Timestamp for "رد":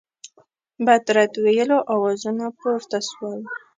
1.15-1.33